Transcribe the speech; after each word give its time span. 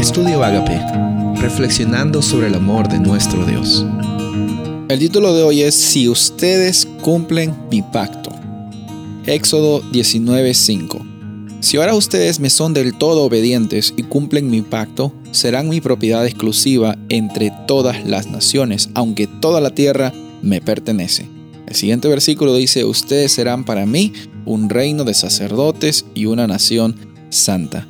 Estudio 0.00 0.42
Agape, 0.42 0.80
reflexionando 1.42 2.22
sobre 2.22 2.46
el 2.46 2.54
amor 2.54 2.88
de 2.88 2.98
nuestro 2.98 3.44
Dios. 3.44 3.84
El 4.88 4.98
título 4.98 5.34
de 5.34 5.42
hoy 5.42 5.60
es 5.60 5.74
Si 5.74 6.08
ustedes 6.08 6.88
cumplen 7.02 7.54
mi 7.70 7.82
pacto. 7.82 8.30
Éxodo 9.26 9.82
19:5. 9.92 11.04
Si 11.60 11.76
ahora 11.76 11.94
ustedes 11.94 12.40
me 12.40 12.48
son 12.48 12.72
del 12.72 12.96
todo 12.96 13.24
obedientes 13.24 13.92
y 13.94 14.04
cumplen 14.04 14.48
mi 14.48 14.62
pacto, 14.62 15.12
serán 15.32 15.68
mi 15.68 15.82
propiedad 15.82 16.24
exclusiva 16.24 16.96
entre 17.10 17.52
todas 17.66 18.02
las 18.06 18.26
naciones, 18.26 18.88
aunque 18.94 19.26
toda 19.26 19.60
la 19.60 19.74
tierra 19.74 20.14
me 20.40 20.62
pertenece. 20.62 21.28
El 21.66 21.76
siguiente 21.76 22.08
versículo 22.08 22.56
dice, 22.56 22.86
ustedes 22.86 23.32
serán 23.32 23.64
para 23.64 23.84
mí 23.84 24.14
un 24.46 24.70
reino 24.70 25.04
de 25.04 25.12
sacerdotes 25.12 26.06
y 26.14 26.24
una 26.24 26.46
nación 26.46 26.96
santa. 27.28 27.86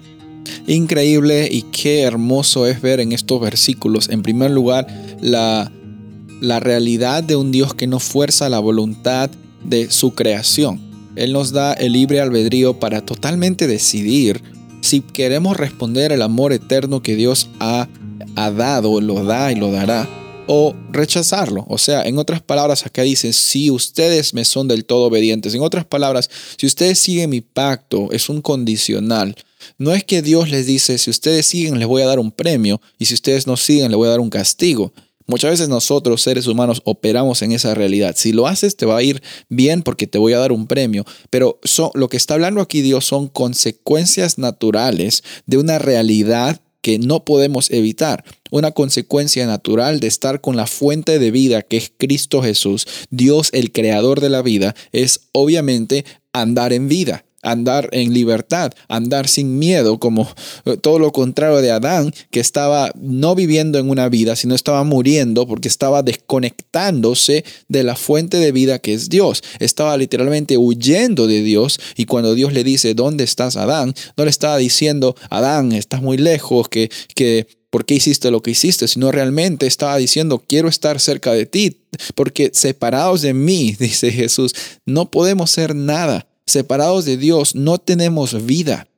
Increíble 0.67 1.49
y 1.51 1.63
qué 1.63 2.03
hermoso 2.03 2.67
es 2.67 2.81
ver 2.81 3.01
en 3.01 3.13
estos 3.13 3.41
versículos, 3.41 4.09
en 4.09 4.23
primer 4.23 4.51
lugar, 4.51 4.87
la, 5.21 5.71
la 6.41 6.61
realidad 6.61 7.23
de 7.23 7.37
un 7.37 7.51
Dios 7.53 7.75
que 7.75 7.87
no 7.87 7.99
fuerza 7.99 8.49
la 8.49 8.59
voluntad 8.59 9.31
de 9.65 9.91
su 9.91 10.15
creación. 10.15 10.81
Él 11.17 11.33
nos 11.33 11.53
da 11.53 11.73
el 11.73 11.93
libre 11.93 12.21
albedrío 12.21 12.79
para 12.79 13.05
totalmente 13.05 13.67
decidir 13.67 14.43
si 14.81 15.01
queremos 15.01 15.57
responder 15.57 16.13
el 16.13 16.23
amor 16.23 16.53
eterno 16.53 17.03
que 17.03 17.17
Dios 17.17 17.49
ha, 17.59 17.89
ha 18.37 18.51
dado, 18.51 19.01
lo 19.01 19.25
da 19.25 19.53
y 19.53 19.57
lo 19.57 19.71
dará, 19.71 20.09
o 20.47 20.75
rechazarlo. 20.91 21.65
O 21.69 21.79
sea, 21.79 22.03
en 22.03 22.19
otras 22.19 22.41
palabras, 22.41 22.87
acá 22.87 23.03
dice, 23.03 23.33
si 23.33 23.71
ustedes 23.71 24.35
me 24.35 24.45
son 24.45 24.69
del 24.69 24.85
todo 24.85 25.05
obedientes. 25.05 25.55
En 25.55 25.63
otras 25.63 25.85
palabras, 25.85 26.31
si 26.57 26.67
ustedes 26.67 26.99
siguen 26.99 27.31
mi 27.31 27.41
pacto, 27.41 28.09
es 28.11 28.29
un 28.29 28.41
condicional. 28.41 29.37
No 29.79 29.95
es 29.95 30.05
que 30.05 30.23
Dios 30.23 30.51
les 30.51 30.67
dice, 30.67 30.99
si 30.99 31.11
ustedes 31.11 31.47
siguen, 31.47 31.79
les 31.79 31.89
voy 31.89 32.03
a 32.03 32.07
dar 32.07 32.19
un 32.19 32.33
premio, 32.33 32.81
y 32.99 33.07
si 33.07 33.15
ustedes 33.15 33.47
no 33.47 33.57
siguen, 33.57 33.91
les 33.91 33.97
voy 33.97 34.09
a 34.09 34.13
dar 34.13 34.21
un 34.21 34.31
castigo. 34.31 34.93
Muchas 35.31 35.53
veces 35.53 35.69
nosotros, 35.69 36.23
seres 36.23 36.49
humanos, 36.49 36.83
operamos 36.85 37.43
en 37.43 37.53
esa 37.53 37.73
realidad. 37.73 38.15
Si 38.17 38.33
lo 38.33 38.49
haces, 38.49 38.75
te 38.77 38.85
va 38.85 38.97
a 38.97 39.03
ir 39.05 39.23
bien 39.49 39.83
porque 39.83 40.09
te 40.09 40.19
voy 40.19 40.33
a 40.33 40.41
dar 40.41 40.51
un 40.51 40.67
premio. 40.67 41.05
Pero 41.31 41.61
lo 41.95 42.09
que 42.09 42.17
está 42.17 42.35
hablando 42.35 42.61
aquí 42.61 42.81
Dios 42.81 43.05
son 43.05 43.29
consecuencias 43.29 44.39
naturales 44.39 45.23
de 45.47 45.59
una 45.59 45.79
realidad 45.79 46.61
que 46.83 46.99
no 46.99 47.25
podemos 47.25 47.71
evitar. 47.71 48.25
Una 48.51 48.73
consecuencia 48.73 49.47
natural 49.47 50.01
de 50.01 50.09
estar 50.09 50.41
con 50.41 50.57
la 50.57 50.67
fuente 50.67 51.21
de 51.21 51.31
vida 51.31 51.63
que 51.63 51.77
es 51.77 51.93
Cristo 51.97 52.43
Jesús, 52.43 52.89
Dios 53.11 53.51
el 53.53 53.71
creador 53.71 54.21
de 54.21 54.31
la 54.31 54.43
vida, 54.43 54.75
es 54.91 55.29
obviamente 55.31 56.05
andar 56.33 56.73
en 56.73 56.89
vida 56.89 57.25
andar 57.43 57.89
en 57.93 58.13
libertad, 58.13 58.73
andar 58.89 59.29
sin 59.29 59.59
miedo, 59.59 59.99
como 59.99 60.29
eh, 60.65 60.77
todo 60.77 60.99
lo 60.99 61.13
contrario 61.13 61.59
de 61.59 61.71
Adán, 61.71 62.13
que 62.31 62.41
estaba 62.41 62.91
no 63.01 63.35
viviendo 63.35 63.79
en 63.79 63.89
una 63.89 64.09
vida, 64.09 64.37
sino 64.37 64.55
estaba 64.55 64.85
muriendo 64.85 65.47
porque 65.47 65.69
estaba 65.69 66.03
desconectándose 66.03 67.45
de 67.69 67.83
la 67.83 67.97
fuente 67.97 68.39
de 68.39 68.53
vida 68.53 68.79
que 68.79 68.95
es 68.95 69.09
Dios. 69.09 69.43
Estaba 69.59 69.97
literalmente 69.97 70.57
huyendo 70.57 71.27
de 71.27 71.43
Dios 71.43 71.81
y 71.97 72.07
cuando 72.07 72.35
Dios 72.35 72.53
le 72.53 72.65
dice, 72.65 72.95
¿dónde 72.95 73.25
estás, 73.25 73.57
Adán? 73.57 73.95
No 74.17 74.25
le 74.25 74.31
estaba 74.31 74.57
diciendo, 74.59 75.17
Adán, 75.31 75.73
estás 75.73 76.03
muy 76.03 76.19
lejos, 76.19 76.69
que, 76.69 76.91
que 77.15 77.47
¿por 77.71 77.85
qué 77.85 77.95
hiciste 77.95 78.31
lo 78.31 78.43
que 78.43 78.51
hiciste? 78.51 78.89
Sino 78.89 79.11
realmente 79.13 79.67
estaba 79.67 79.97
diciendo, 79.97 80.43
quiero 80.47 80.69
estar 80.69 81.01
cerca 81.01 81.33
de 81.33 81.47
ti, 81.47 81.83
porque 82.15 82.51
separados 82.53 83.23
de 83.23 83.33
mí, 83.33 83.77
dice 83.79 84.11
Jesús, 84.11 84.55
no 84.85 85.11
podemos 85.11 85.51
ser 85.51 85.75
nada 85.75 86.27
separados 86.51 87.05
de 87.05 87.17
Dios, 87.17 87.55
no 87.55 87.79
tenemos 87.79 88.45
vida. 88.45 88.89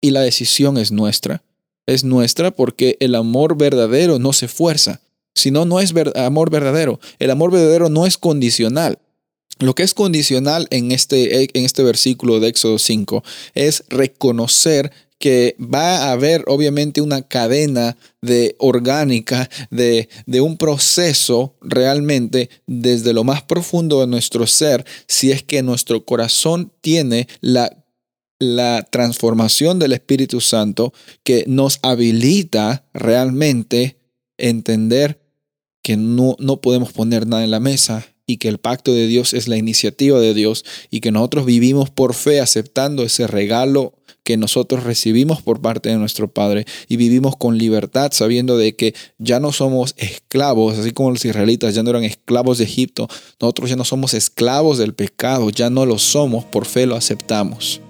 Y 0.00 0.10
la 0.10 0.20
decisión 0.20 0.78
es 0.78 0.92
nuestra. 0.92 1.42
Es 1.86 2.04
nuestra 2.04 2.50
porque 2.50 2.96
el 3.00 3.14
amor 3.14 3.56
verdadero 3.56 4.18
no 4.18 4.32
se 4.32 4.48
fuerza. 4.48 5.00
Si 5.34 5.50
no, 5.50 5.64
no 5.64 5.80
es 5.80 5.94
amor 6.16 6.50
verdadero. 6.50 6.98
El 7.18 7.30
amor 7.30 7.50
verdadero 7.50 7.88
no 7.88 8.06
es 8.06 8.18
condicional. 8.18 8.98
Lo 9.58 9.74
que 9.74 9.84
es 9.84 9.94
condicional 9.94 10.66
en 10.70 10.92
este, 10.92 11.44
en 11.44 11.64
este 11.64 11.82
versículo 11.82 12.40
de 12.40 12.48
Éxodo 12.48 12.78
5 12.78 13.24
es 13.54 13.84
reconocer 13.88 14.92
que 15.18 15.56
va 15.58 16.04
a 16.04 16.12
haber 16.12 16.44
obviamente 16.46 17.00
una 17.00 17.22
cadena 17.22 17.96
de 18.20 18.54
orgánica, 18.58 19.48
de, 19.70 20.08
de, 20.26 20.40
un 20.40 20.56
proceso 20.58 21.56
realmente 21.62 22.50
desde 22.66 23.12
lo 23.12 23.24
más 23.24 23.42
profundo 23.42 24.00
de 24.00 24.06
nuestro 24.06 24.46
ser, 24.46 24.84
si 25.06 25.30
es 25.30 25.42
que 25.42 25.62
nuestro 25.62 26.04
corazón 26.04 26.72
tiene 26.82 27.28
la, 27.40 27.84
la 28.38 28.86
transformación 28.90 29.78
del 29.78 29.92
Espíritu 29.92 30.40
Santo 30.40 30.92
que 31.24 31.44
nos 31.46 31.78
habilita 31.82 32.84
realmente 32.92 33.98
entender 34.36 35.20
que 35.82 35.96
no, 35.96 36.36
no 36.38 36.60
podemos 36.60 36.92
poner 36.92 37.26
nada 37.26 37.44
en 37.44 37.50
la 37.50 37.60
mesa 37.60 38.06
y 38.26 38.38
que 38.38 38.48
el 38.48 38.58
pacto 38.58 38.92
de 38.92 39.06
Dios 39.06 39.32
es 39.34 39.48
la 39.48 39.56
iniciativa 39.56 40.18
de 40.18 40.34
Dios 40.34 40.64
y 40.90 41.00
que 41.00 41.12
nosotros 41.12 41.46
vivimos 41.46 41.90
por 41.90 42.14
fe 42.14 42.40
aceptando 42.40 43.04
ese 43.04 43.26
regalo 43.26 43.95
que 44.26 44.36
nosotros 44.36 44.82
recibimos 44.82 45.40
por 45.40 45.60
parte 45.60 45.88
de 45.88 45.98
nuestro 45.98 46.26
Padre 46.26 46.66
y 46.88 46.96
vivimos 46.96 47.36
con 47.36 47.58
libertad 47.58 48.10
sabiendo 48.12 48.58
de 48.58 48.74
que 48.74 48.92
ya 49.18 49.38
no 49.38 49.52
somos 49.52 49.94
esclavos, 49.98 50.76
así 50.76 50.90
como 50.90 51.12
los 51.12 51.24
israelitas 51.24 51.76
ya 51.76 51.84
no 51.84 51.90
eran 51.90 52.02
esclavos 52.02 52.58
de 52.58 52.64
Egipto, 52.64 53.06
nosotros 53.40 53.70
ya 53.70 53.76
no 53.76 53.84
somos 53.84 54.14
esclavos 54.14 54.78
del 54.78 54.94
pecado, 54.94 55.48
ya 55.50 55.70
no 55.70 55.86
lo 55.86 55.96
somos, 55.98 56.44
por 56.44 56.66
fe 56.66 56.86
lo 56.86 56.96
aceptamos. 56.96 57.80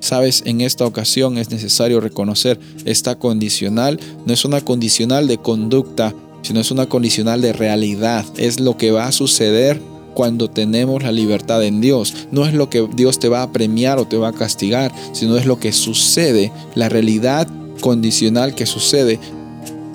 Sabes, 0.00 0.42
en 0.44 0.60
esta 0.60 0.84
ocasión 0.84 1.38
es 1.38 1.50
necesario 1.50 2.00
reconocer 2.00 2.58
esta 2.84 3.16
condicional, 3.16 4.00
no 4.26 4.34
es 4.34 4.44
una 4.44 4.62
condicional 4.62 5.28
de 5.28 5.38
conducta, 5.38 6.12
sino 6.42 6.58
es 6.58 6.72
una 6.72 6.88
condicional 6.88 7.40
de 7.40 7.52
realidad, 7.52 8.26
es 8.38 8.58
lo 8.58 8.76
que 8.76 8.90
va 8.90 9.06
a 9.06 9.12
suceder 9.12 9.80
cuando 10.16 10.48
tenemos 10.48 11.02
la 11.02 11.12
libertad 11.12 11.62
en 11.62 11.82
Dios. 11.82 12.26
No 12.32 12.46
es 12.46 12.54
lo 12.54 12.70
que 12.70 12.88
Dios 12.96 13.18
te 13.18 13.28
va 13.28 13.42
a 13.42 13.52
premiar 13.52 13.98
o 13.98 14.06
te 14.06 14.16
va 14.16 14.28
a 14.28 14.32
castigar, 14.32 14.90
sino 15.12 15.36
es 15.36 15.44
lo 15.44 15.60
que 15.60 15.72
sucede, 15.72 16.50
la 16.74 16.88
realidad 16.88 17.46
condicional 17.82 18.54
que 18.54 18.64
sucede 18.64 19.20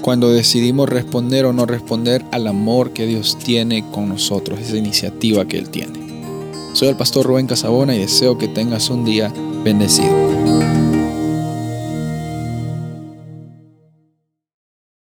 cuando 0.02 0.32
decidimos 0.32 0.88
responder 0.90 1.46
o 1.46 1.54
no 1.54 1.66
responder 1.66 2.24
al 2.32 2.46
amor 2.46 2.92
que 2.92 3.08
Dios 3.08 3.40
tiene 3.44 3.84
con 3.92 4.10
nosotros, 4.10 4.60
esa 4.60 4.78
iniciativa 4.78 5.46
que 5.46 5.58
Él 5.58 5.70
tiene. 5.70 6.00
Soy 6.74 6.90
el 6.90 6.96
pastor 6.96 7.26
Rubén 7.26 7.48
Casabona 7.48 7.96
y 7.96 8.00
deseo 8.00 8.38
que 8.38 8.48
tengas 8.48 8.92
un 8.92 9.04
día 9.04 9.34
bendecido. 9.64 10.91